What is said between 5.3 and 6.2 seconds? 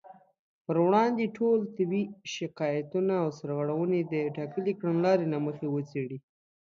له مخې وڅېړي